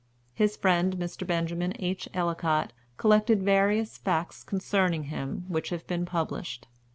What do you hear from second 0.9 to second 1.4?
Mr.